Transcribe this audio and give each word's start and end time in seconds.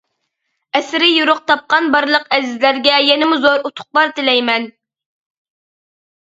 ئەسىرى 0.77 1.09
يورۇق 1.09 1.41
تاپقان 1.51 1.89
بارلىق 1.95 2.25
ئەزىزلەرگە 2.37 2.95
يەنىمۇ 3.09 3.39
زور 3.45 3.69
ئۇتۇقلار 3.71 4.11
تىلەيمەن! 4.21 4.67